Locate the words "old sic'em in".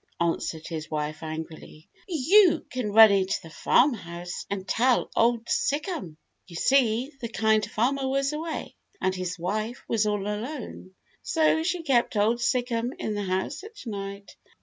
12.17-13.13